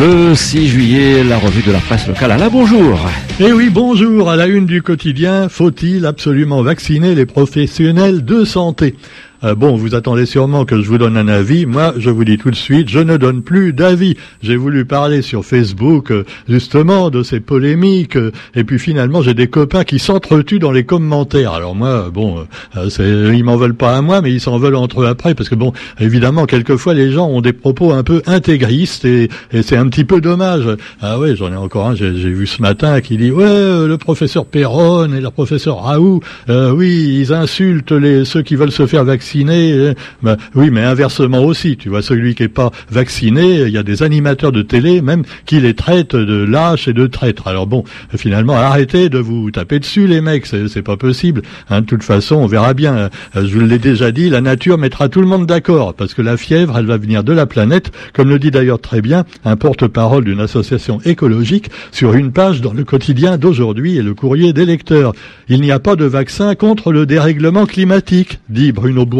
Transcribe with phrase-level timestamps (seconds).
[0.00, 2.32] Le 6 juillet, la revue de la presse locale.
[2.32, 2.98] Alain, bonjour.
[3.38, 4.30] Eh oui, bonjour.
[4.30, 8.94] À la une du quotidien, faut-il absolument vacciner les professionnels de santé?
[9.42, 11.64] Euh, bon, vous attendez sûrement que je vous donne un avis.
[11.64, 14.16] Moi, je vous dis tout de suite, je ne donne plus d'avis.
[14.42, 18.16] J'ai voulu parler sur Facebook, euh, justement, de ces polémiques.
[18.16, 21.52] Euh, et puis finalement, j'ai des copains qui s'entretuent dans les commentaires.
[21.52, 22.44] Alors moi, bon,
[22.74, 25.34] ils m'en veulent pas à moi, mais ils s'en veulent entre eux après.
[25.34, 29.28] Parce que bon, évidemment, quelquefois, les gens ont des propos un peu intégristes et,
[29.62, 30.64] c'est un petit peu dommage.
[31.00, 34.44] Ah ouais, j'en ai encore un, j'ai vu ce matin qui dit, ouais, le professeur
[34.46, 39.29] Perron et le professeur Raoult, oui, ils insultent les, ceux qui veulent se faire vacciner
[39.36, 41.76] euh, bah, oui, mais inversement aussi.
[41.76, 45.24] Tu vois, celui qui est pas vacciné, il y a des animateurs de télé même
[45.46, 47.48] qui les traitent de lâches et de traîtres.
[47.48, 47.84] Alors bon,
[48.16, 50.46] finalement, arrêtez de vous taper dessus, les mecs.
[50.46, 51.42] C'est pas possible.
[51.68, 52.94] Hein, de toute façon, on verra bien.
[52.94, 56.22] Euh, je vous l'ai déjà dit, la nature mettra tout le monde d'accord parce que
[56.22, 59.56] la fièvre, elle va venir de la planète, comme le dit d'ailleurs très bien un
[59.56, 64.64] porte-parole d'une association écologique sur une page dans le quotidien d'aujourd'hui et le courrier des
[64.64, 65.12] lecteurs.
[65.48, 69.19] Il n'y a pas de vaccin contre le dérèglement climatique, dit Bruno Bourg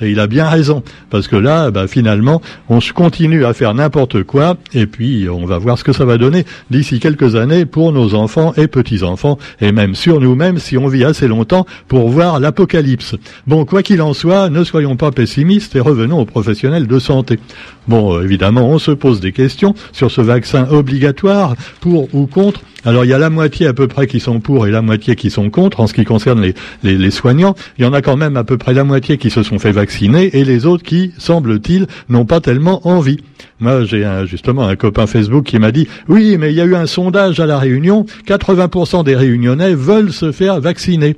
[0.00, 4.22] et il a bien raison, parce que là, bah, finalement, on continue à faire n'importe
[4.22, 7.92] quoi, et puis on va voir ce que ça va donner d'ici quelques années pour
[7.92, 12.40] nos enfants et petits-enfants, et même sur nous-mêmes si on vit assez longtemps pour voir
[12.40, 13.16] l'apocalypse.
[13.46, 17.38] Bon, quoi qu'il en soit, ne soyons pas pessimistes et revenons aux professionnels de santé.
[17.86, 22.60] Bon, évidemment, on se pose des questions sur ce vaccin obligatoire, pour ou contre.
[22.86, 25.16] Alors il y a la moitié à peu près qui sont pour et la moitié
[25.16, 27.54] qui sont contre en ce qui concerne les, les, soignants.
[27.78, 29.72] Il y en a quand même à peu près la moitié qui se sont fait
[29.72, 33.20] vacciner et les autres qui, semble-t-il, n'ont pas tellement envie.
[33.60, 36.74] Moi, j'ai justement un copain Facebook qui m'a dit oui, mais il y a eu
[36.74, 41.16] un sondage à la Réunion, 80% des Réunionnais veulent se faire vacciner.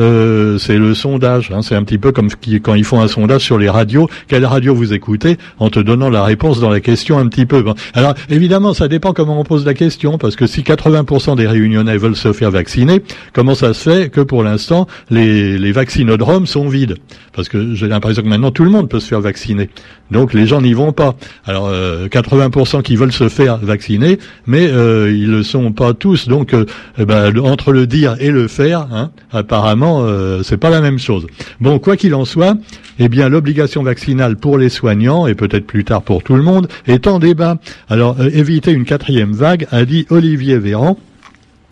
[0.00, 1.50] Euh, c'est le sondage.
[1.54, 1.62] Hein.
[1.62, 2.28] c'est un petit peu comme
[2.62, 4.08] quand ils font un sondage sur les radios.
[4.28, 7.64] Quelle radio vous écoutez En te donnant la réponse dans la question un petit peu.
[7.94, 11.96] Alors évidemment, ça dépend comment on pose la question, parce que si 80% des Réunionnais
[11.96, 13.02] veulent se faire vacciner,
[13.32, 16.96] comment ça se fait que pour l'instant les, les vaccinodromes sont vides?
[17.32, 19.68] Parce que j'ai l'impression que maintenant tout le monde peut se faire vacciner.
[20.10, 21.14] Donc les gens n'y vont pas.
[21.44, 26.28] Alors euh, 80% qui veulent se faire vacciner, mais euh, ils le sont pas tous.
[26.28, 26.64] Donc euh,
[26.98, 30.98] eh ben, entre le dire et le faire, hein, apparemment euh, c'est pas la même
[30.98, 31.26] chose.
[31.60, 32.56] Bon, quoi qu'il en soit,
[32.98, 36.68] eh bien, l'obligation vaccinale pour les soignants et peut-être plus tard pour tout le monde
[36.86, 37.58] est en débat.
[37.88, 40.98] Alors, euh, éviter une quatrième vague, a dit Olivier Véran,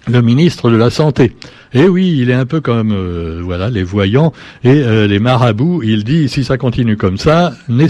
[0.08, 1.32] le ministre de la Santé.
[1.74, 4.32] Eh oui, il est un peu comme euh, voilà les voyants
[4.64, 5.82] et euh, les marabouts.
[5.82, 7.88] Il dit si ça continue comme ça, les,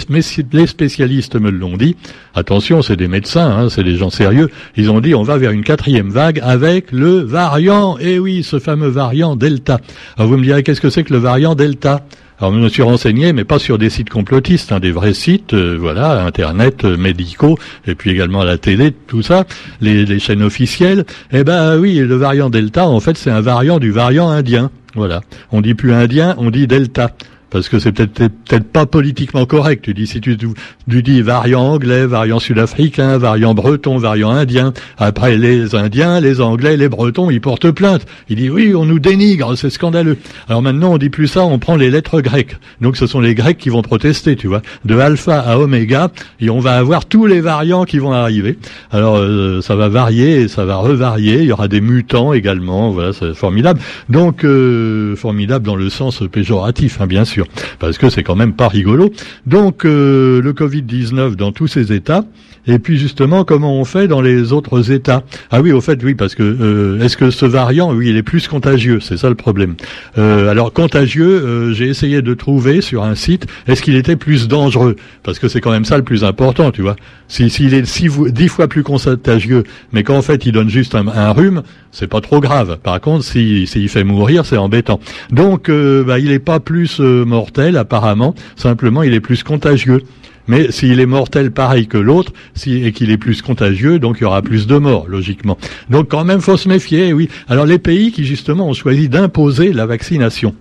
[0.67, 1.95] spécialistes me l'ont dit.
[2.35, 4.49] Attention, c'est des médecins, hein, c'est des gens sérieux.
[4.75, 7.97] Ils ont dit on va vers une quatrième vague avec le variant.
[8.01, 9.79] Eh oui, ce fameux variant Delta.
[10.17, 12.05] Alors vous me direz qu'est-ce que c'est que le variant Delta?
[12.39, 15.53] Alors, je me suis renseigné, mais pas sur des sites complotistes, hein, des vrais sites,
[15.53, 19.43] euh, voilà, Internet, euh, médicaux, et puis également la télé, tout ça,
[19.81, 21.03] les, les chaînes officielles.
[21.33, 24.71] Eh ben oui, le variant Delta, en fait, c'est un variant du variant indien.
[24.95, 25.21] Voilà.
[25.51, 27.11] On dit plus indien, on dit Delta
[27.49, 29.83] parce que c'est peut-être peut-être pas politiquement correct.
[29.85, 34.73] Tu dis si tu, tu dis variant anglais, variant sud-africain, variant breton, variant indien.
[34.97, 38.05] Après les Indiens, les Anglais, les Bretons, ils portent plainte.
[38.29, 40.17] Ils disent oui, on nous dénigre, c'est scandaleux.
[40.47, 42.57] Alors maintenant, on dit plus ça, on prend les lettres grecques.
[42.81, 46.49] Donc ce sont les Grecs qui vont protester, tu vois, de alpha à oméga, et
[46.49, 48.57] on va avoir tous les variants qui vont arriver.
[48.91, 51.39] Alors euh, ça va varier, ça va revarier.
[51.39, 52.91] Il y aura des mutants également.
[52.91, 53.79] Voilà, c'est formidable.
[54.09, 57.38] Donc euh, formidable dans le sens péjoratif, hein, bien sûr
[57.79, 59.11] parce que c'est quand même pas rigolo.
[59.45, 62.25] Donc euh, le Covid-19 dans tous ces états,
[62.67, 65.23] et puis justement comment on fait dans les autres états?
[65.51, 68.23] Ah oui, au fait, oui, parce que euh, est-ce que ce variant, oui, il est
[68.23, 69.75] plus contagieux, c'est ça le problème.
[70.17, 74.95] Euh, alors contagieux, j'ai essayé de trouver sur un site, est-ce qu'il était plus dangereux?
[75.23, 76.95] Parce que c'est quand même ça le plus important, tu vois.
[77.27, 81.07] S'il si, est six, dix fois plus contagieux, mais qu'en fait il donne juste un,
[81.07, 82.77] un rhume, c'est pas trop grave.
[82.81, 84.99] Par contre, s'il si, fait mourir, c'est embêtant.
[85.31, 90.03] Donc, bah, il n'est pas plus mortel apparemment, simplement il est plus contagieux.
[90.47, 92.33] Mais s'il est mortel pareil que l'autre,
[92.65, 95.59] et qu'il est plus contagieux, donc il y aura plus de morts, logiquement.
[95.91, 97.29] Donc quand même, faut se méfier, oui.
[97.47, 100.55] Alors les pays qui justement ont choisi d'imposer la vaccination.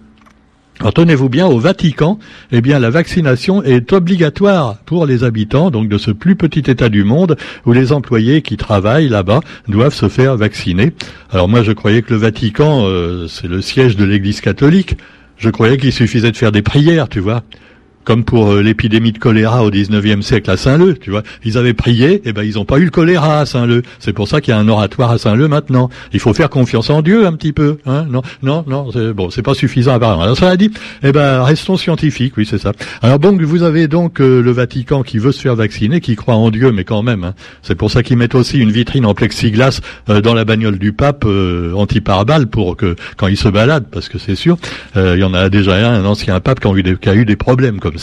[0.80, 2.20] Alors tenez-vous bien, au Vatican,
[2.52, 6.88] eh bien la vaccination est obligatoire pour les habitants donc de ce plus petit État
[6.88, 10.92] du monde où les employés qui travaillent là-bas doivent se faire vacciner.
[11.32, 14.98] Alors moi je croyais que le Vatican euh, c'est le siège de l'Église catholique.
[15.38, 17.42] Je croyais qu'il suffisait de faire des prières, tu vois.
[18.08, 21.22] Comme pour euh, l'épidémie de choléra au 19e siècle à Saint-Leu, tu vois.
[21.44, 23.82] Ils avaient prié, et eh ben ils n'ont pas eu le choléra à Saint-Leu.
[23.98, 25.90] C'est pour ça qu'il y a un oratoire à Saint-Leu maintenant.
[26.14, 28.06] Il faut faire confiance en Dieu un petit peu, hein.
[28.08, 30.22] Non, non, non, c'est, bon, c'est pas suffisant apparemment.
[30.22, 30.70] Alors ça a dit,
[31.02, 32.72] eh ben restons scientifiques, oui, c'est ça.
[33.02, 36.36] Alors bon, vous avez donc euh, le Vatican qui veut se faire vacciner, qui croit
[36.36, 37.34] en Dieu, mais quand même, hein.
[37.60, 40.94] c'est pour ça qu'ils mettent aussi une vitrine en plexiglas euh, dans la bagnole du
[40.94, 44.56] pape anti-pare-balles pour que quand il se balade, parce que c'est sûr,
[44.96, 47.14] il y en a déjà un, un ancien pape qui a eu des, qui a
[47.14, 47.97] eu des problèmes comme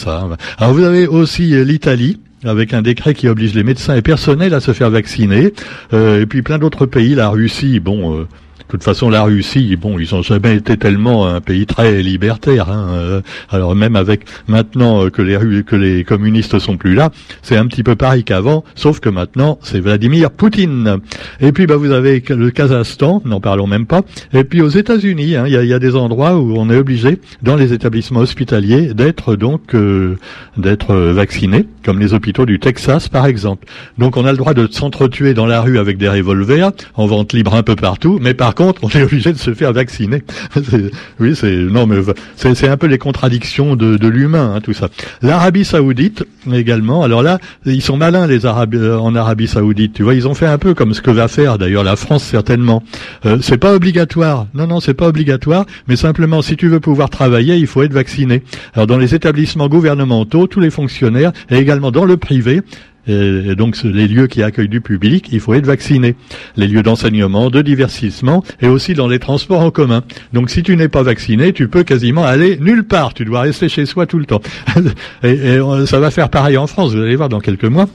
[0.57, 4.53] Alors vous avez aussi euh, l'Italie avec un décret qui oblige les médecins et personnels
[4.53, 5.53] à se faire vacciner,
[5.93, 8.27] euh, et puis plein d'autres pays, la Russie, bon, euh,
[8.67, 12.69] de toute façon, la Russie, bon, ils ont jamais été tellement un pays très libertaire.
[12.69, 12.87] Hein.
[12.93, 17.67] Euh, alors même avec maintenant que les que les communistes sont plus là, c'est un
[17.67, 20.97] petit peu pareil qu'avant, sauf que maintenant c'est Vladimir Poutine.
[21.41, 24.01] Et puis bah vous avez le Kazakhstan, n'en parlons même pas.
[24.33, 27.55] Et puis aux États-Unis, hein, il y, a, des endroits où on est obligé dans
[27.55, 30.17] les établissements hospitaliers d'être donc euh,
[30.57, 33.67] d'être vacciné, comme les hôpitaux du Texas par exemple.
[33.97, 37.33] Donc on a le droit de s'entretuer dans la rue avec des revolvers en vente
[37.33, 40.23] libre un peu partout, mais par contre, on est obligé de se faire vacciner.
[41.19, 41.97] oui, c'est non, mais
[42.37, 44.87] c'est un peu les contradictions de, de l'humain, hein, tout ça.
[45.21, 46.23] L'Arabie Saoudite
[46.53, 47.03] également.
[47.03, 49.93] Alors là, ils sont malins les Arabes euh, en Arabie Saoudite.
[49.93, 52.23] Tu vois, ils ont fait un peu comme ce que va faire d'ailleurs la France
[52.23, 52.81] certainement.
[53.25, 54.47] Euh, c'est pas obligatoire.
[54.53, 55.65] Non, non, c'est pas obligatoire.
[55.89, 58.41] Mais simplement, si tu veux pouvoir travailler, il faut être vacciné.
[58.73, 62.61] Alors dans les établissements gouvernementaux, tous les fonctionnaires et également dans le privé,
[63.07, 66.15] et donc les lieux qui accueillent du public, il faut être vacciné.
[66.55, 70.03] Les lieux d'enseignement, de divertissement et aussi dans les transports en commun.
[70.33, 73.13] Donc si tu n'es pas vacciné, tu peux quasiment aller nulle part.
[73.13, 74.41] Tu dois rester chez soi tout le temps.
[75.23, 77.87] et, et ça va faire pareil en France, vous allez voir dans quelques mois.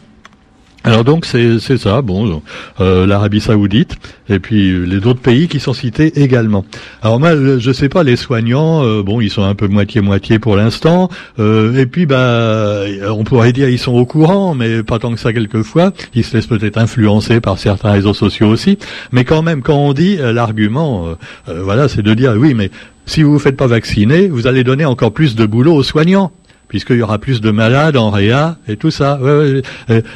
[0.83, 2.41] Alors donc c'est ça, bon,
[2.81, 3.97] euh, l'Arabie Saoudite
[4.31, 6.65] et puis les autres pays qui sont cités également.
[7.03, 10.39] Alors moi je sais pas les soignants, euh, bon ils sont un peu moitié moitié
[10.39, 14.99] pour l'instant euh, et puis bah on pourrait dire ils sont au courant mais pas
[14.99, 18.79] tant que ça quelquefois, ils se laissent peut-être influencer par certains réseaux sociaux aussi,
[19.13, 21.15] mais quand même quand on dit l'argument,
[21.47, 22.71] voilà c'est de dire oui mais
[23.05, 26.33] si vous vous faites pas vacciner, vous allez donner encore plus de boulot aux soignants
[26.71, 29.21] puisqu'il y aura plus de malades en réa et tout ça.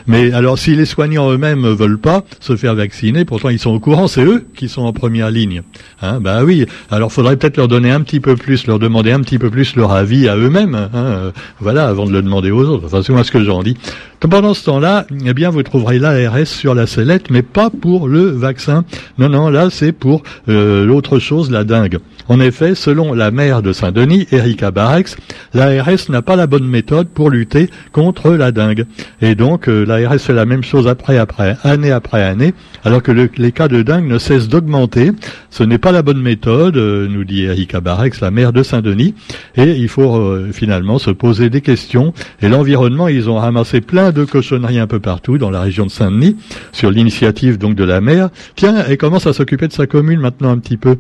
[0.07, 3.81] Mais alors, si les soignants eux-mêmes veulent pas se faire vacciner, pourtant ils sont au
[3.81, 5.63] courant, c'est eux qui sont en première ligne.
[6.01, 6.65] Hein, bah oui.
[6.91, 9.77] Alors, faudrait peut-être leur donner un petit peu plus, leur demander un petit peu plus
[9.77, 10.75] leur avis à eux-mêmes.
[10.75, 11.31] Hein, euh,
[11.61, 12.87] voilà, avant de le demander aux autres.
[12.87, 13.77] Enfin, c'est moi ce que j'en dis.
[14.21, 18.31] Pendant ce temps-là, eh bien, vous trouverez l'ARS sur la sellette, mais pas pour le
[18.31, 18.85] vaccin.
[19.19, 21.99] Non, non, là, c'est pour euh, l'autre chose, la dingue.
[22.29, 25.17] En effet, selon la maire de Saint-Denis, Erika Barex,
[25.53, 28.87] l'ARS n'a pas la bonne méthode pour lutter contre la dengue.
[29.21, 33.13] Et donc, euh, l'ARS fait la même chose après, après, année après année, alors que
[33.13, 35.13] les cas de dengue ne cessent d'augmenter.
[35.51, 39.15] Ce n'est pas la bonne méthode, euh, nous dit Erika Barex, la maire de Saint-Denis,
[39.57, 42.15] et il faut euh, finalement se poser des questions.
[42.41, 45.91] Et l'environnement, ils ont ramassé plein de cochonneries un peu partout dans la région de
[45.91, 46.37] Saint-Denis,
[46.73, 48.31] sur l'initiative donc de la maire.
[48.57, 50.97] Tiens, elle commence à s'occuper de sa commune maintenant un petit peu.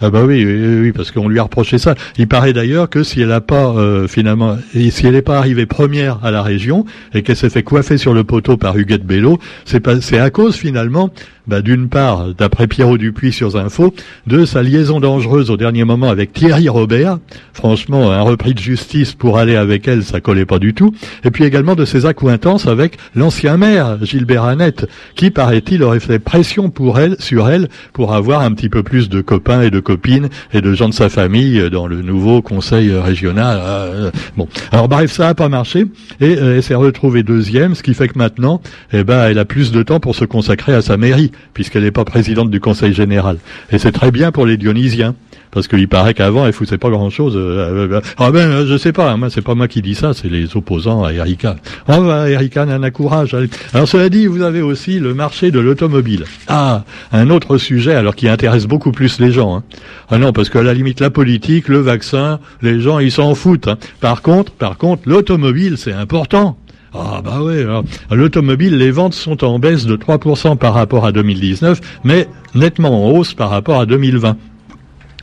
[0.00, 1.94] Ah bah oui, oui, parce qu'on lui a reproché ça.
[2.18, 5.64] Il paraît d'ailleurs que si elle n'a pas euh, finalement, si elle n'est pas arrivée
[5.64, 6.84] première à la région
[7.14, 11.10] et qu'elle s'est fait coiffer sur le poteau par Huguette Bello, c'est à cause finalement
[11.46, 13.94] bah, d'une part, d'après Pierrot Dupuis sur Info,
[14.26, 17.18] de sa liaison dangereuse au dernier moment avec Thierry Robert.
[17.52, 20.94] Franchement, un repris de justice pour aller avec elle, ça collait pas du tout.
[21.24, 26.18] Et puis également de ses accointances avec l'ancien maire, Gilbert Annette, qui, paraît-il, aurait fait
[26.18, 29.80] pression pour elle, sur elle, pour avoir un petit peu plus de copains et de
[29.80, 33.60] copines et de gens de sa famille dans le nouveau conseil régional.
[33.62, 34.48] Euh, bon.
[34.72, 35.86] Alors bref, ça a pas marché
[36.20, 38.60] et euh, elle s'est retrouvée deuxième, ce qui fait que maintenant,
[38.92, 41.90] eh ben, elle a plus de temps pour se consacrer à sa mairie puisqu'elle n'est
[41.90, 43.38] pas présidente du Conseil général.
[43.70, 45.14] Et c'est très bien pour les Dionysiens.
[45.56, 47.34] Parce qu'il paraît qu'avant, elle foutait pas grand-chose.
[47.34, 50.28] Euh, euh, ah ben, je sais pas, hein, c'est pas moi qui dis ça, c'est
[50.28, 51.56] les opposants à Erika.
[51.88, 53.34] Oh bah, Erika, nana courage.
[53.72, 56.24] Alors cela dit, vous avez aussi le marché de l'automobile.
[56.48, 59.56] Ah, un autre sujet, alors qui intéresse beaucoup plus les gens.
[59.56, 59.62] Hein.
[60.10, 63.68] Ah non, parce qu'à la limite, la politique, le vaccin, les gens, ils s'en foutent.
[63.68, 63.78] Hein.
[64.00, 66.58] Par contre, par contre, l'automobile, c'est important.
[66.94, 67.64] Ah bah oui,
[68.10, 73.10] l'automobile, les ventes sont en baisse de 3% par rapport à 2019, mais nettement en
[73.10, 74.36] hausse par rapport à 2020.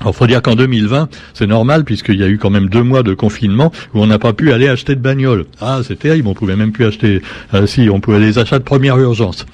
[0.02, 3.04] Alors, faut dire qu'en 2020, c'est normal puisqu'il y a eu quand même deux mois
[3.04, 5.46] de confinement où on n'a pas pu aller acheter de bagnole.
[5.62, 7.22] Ah, c'est terrible, on pouvait même plus acheter.
[7.54, 9.46] Euh, si, on pouvait les achats de première urgence.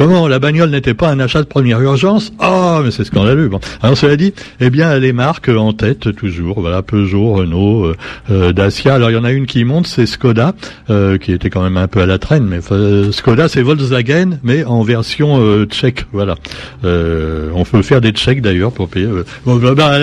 [0.00, 2.32] Comment la bagnole n'était pas un achat de première urgence?
[2.38, 3.48] Ah, mais c'est scandaleux.
[3.48, 3.60] Bon.
[3.82, 6.62] Alors cela dit, eh bien les marques en tête toujours.
[6.62, 7.96] Voilà, Peugeot, Renault, euh,
[8.30, 8.94] euh, Dacia.
[8.94, 10.54] Alors il y en a une qui monte, c'est Skoda,
[10.88, 12.46] euh, qui était quand même un peu à la traîne.
[12.46, 12.60] Mais
[13.12, 16.06] Skoda, c'est Volkswagen, mais en version tchèque.
[16.12, 16.36] Voilà.
[16.82, 19.06] on peut faire des tchèques d'ailleurs pour payer.
[19.44, 19.98] Bon, bah, bah,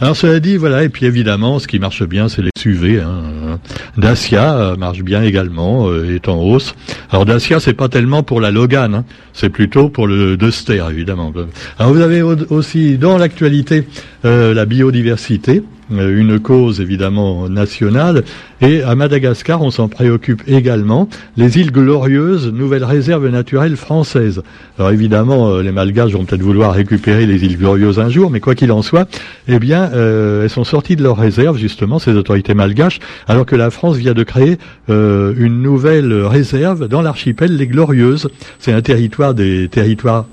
[0.00, 0.82] alors cela dit, voilà.
[0.82, 3.00] Et puis évidemment, ce qui marche bien, c'est les SUV.
[3.00, 3.60] Hein.
[3.96, 6.74] Dacia marche bien également, est en hausse.
[7.10, 8.92] Alors Dacia, c'est pas tellement pour la Logan.
[8.92, 9.04] Hein.
[9.36, 11.30] C'est plutôt pour le Duster, évidemment.
[11.78, 13.86] Alors vous avez aussi dans l'actualité
[14.24, 15.62] euh, la biodiversité.
[15.92, 18.24] Euh, une cause évidemment nationale.
[18.60, 21.08] Et à Madagascar, on s'en préoccupe également.
[21.36, 24.42] Les îles Glorieuses, nouvelle réserve naturelle française.
[24.78, 28.40] Alors évidemment, euh, les Malgaches vont peut-être vouloir récupérer les îles Glorieuses un jour, mais
[28.40, 29.08] quoi qu'il en soit,
[29.46, 33.54] eh bien, euh, elles sont sorties de leur réserve, justement, ces autorités malgaches, alors que
[33.56, 38.28] la France vient de créer une nouvelle réserve dans l'archipel Les Glorieuses.
[38.58, 40.26] C'est un territoire des territoires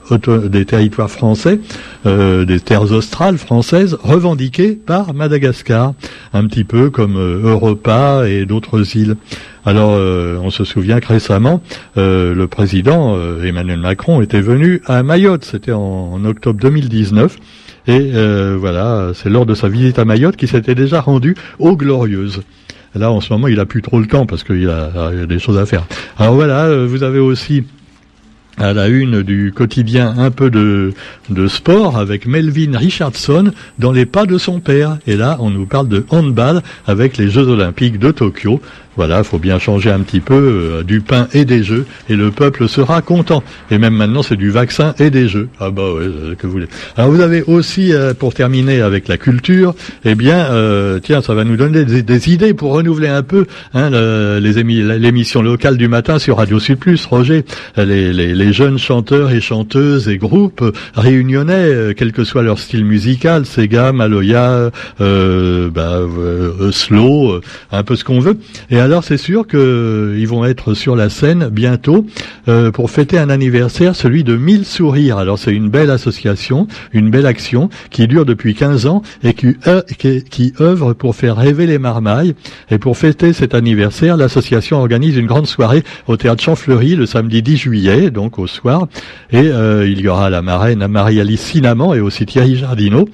[0.50, 1.60] des territoires français,
[2.06, 5.43] des terres australes françaises, revendiquées par Madagascar.
[5.44, 5.94] Madagascar,
[6.34, 9.16] un petit peu comme euh, Europa et d'autres îles.
[9.66, 11.62] Alors, euh, on se souvient que récemment,
[11.98, 17.38] euh, le président Emmanuel Macron était venu à Mayotte, c'était en, octobre 2019.
[17.88, 18.12] Et
[18.58, 22.42] voilà, c'est lors de sa visite à Mayotte qu'il s'était déjà rendu aux Glorieuses.
[22.96, 25.40] Là, en ce moment, il a plus trop le temps parce qu'il a, a, des
[25.40, 25.84] choses à faire.
[26.18, 27.66] Alors voilà, vous avez aussi
[28.58, 30.94] à la une du quotidien un peu de,
[31.30, 34.98] de sport avec Melvin Richardson dans les pas de son père.
[35.08, 38.62] Et là, on nous parle de handball avec les Jeux Olympiques de Tokyo.
[38.96, 42.30] Voilà, faut bien changer un petit peu euh, du pain et des jeux, et le
[42.30, 43.44] peuple sera content.
[43.72, 45.50] Et même maintenant, c'est du vaccin et des jeux.
[45.60, 46.68] Ah bah ouais, euh, que vous voulez.
[46.96, 49.74] Alors vous avez aussi, euh, pour terminer avec la culture,
[50.06, 50.48] eh bien,
[51.02, 55.88] tiens, ça va nous donner des, idées pour renouveler un peu hein, l'émission locale du
[55.88, 57.06] matin sur Radio Sud Plus.
[57.06, 57.44] Roger,
[57.78, 60.64] les, jeunes chanteurs et chanteuses et groupes
[60.96, 66.02] réunionnais, quel que soit leur style musical, Sega, Maloya, bah,
[66.72, 68.38] slow, un peu ce qu'on veut.
[68.84, 72.06] Alors c'est sûr qu'ils euh, vont être sur la scène bientôt
[72.50, 75.18] euh, pour fêter un anniversaire, celui de 1000 sourires.
[75.20, 79.56] Alors c'est une belle association, une belle action qui dure depuis 15 ans et qui,
[79.68, 79.84] euh,
[80.60, 82.36] œuvre pour faire rêver les marmailles.
[82.72, 87.42] Et pour fêter cet anniversaire, l'association organise une grande soirée au théâtre Champfleury le samedi
[87.42, 88.90] 10 juillet, donc au soir.
[89.32, 93.08] Et il y aura la marraine Marie-Alice Sinaman et aussi Thierry Jardineau.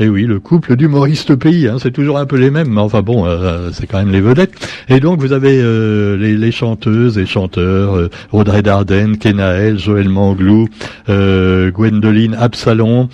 [0.00, 2.80] Et eh oui, le couple d'humoristes pays, hein, c'est toujours un peu les mêmes, mais
[2.80, 4.50] enfin bon, euh, c'est quand même les vedettes.
[4.88, 10.66] Et donc vous avez euh, les, chanteuses et chanteurs, euh, Audrey Dardenne, Kenaël, Joël Manglou,
[11.08, 13.08] euh, Gwendoline Absalon,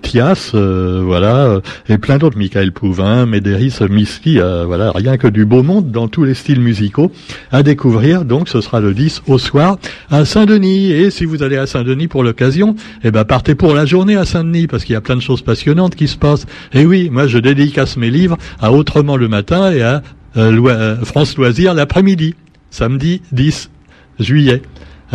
[0.00, 5.90] Thias, voilà, et plein d'autres, Michael Pouvin, Médéris Miski, voilà, rien que du beau monde
[5.90, 7.12] dans tous les styles musicaux
[7.50, 8.24] à découvrir.
[8.24, 9.76] Donc ce sera le 10 au soir
[10.12, 10.92] à Saint-Denis.
[10.92, 14.24] Et si vous allez à Saint-Denis pour l'occasion, eh ben partez pour la journée à
[14.24, 16.46] Saint-Denis parce qu'il y a plein de choses passionnantes qui se passe.
[16.72, 20.02] Et oui, moi je dédicace mes livres à Autrement le matin et à
[20.36, 22.34] euh, euh, France Loisirs l'après-midi,
[22.70, 23.70] samedi 10
[24.20, 24.62] juillet.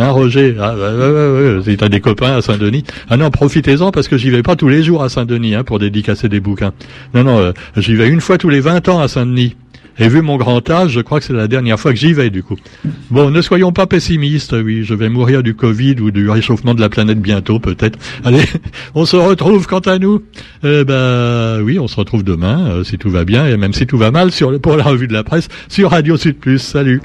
[0.00, 0.54] Hein, Roger?
[0.60, 2.84] Ah, ouais, des copains à Saint-Denis.
[3.08, 5.78] Ah non, profitez-en parce que j'y vais pas tous les jours à Saint-Denis hein, pour
[5.78, 6.72] dédicacer des bouquins.
[7.14, 9.56] Non, non, euh, j'y vais une fois tous les 20 ans à Saint-Denis.
[9.98, 12.30] Et vu mon grand âge, je crois que c'est la dernière fois que j'y vais,
[12.30, 12.56] du coup.
[13.10, 16.80] Bon, ne soyons pas pessimistes, oui, je vais mourir du Covid ou du réchauffement de
[16.80, 17.98] la planète bientôt, peut-être.
[18.24, 18.44] Allez,
[18.94, 20.22] on se retrouve quant à nous.
[20.62, 23.86] Eh ben, oui, on se retrouve demain, euh, si tout va bien, et même si
[23.86, 24.30] tout va mal,
[24.62, 26.58] pour la revue de la presse, sur Radio Sud Plus.
[26.58, 27.00] Salut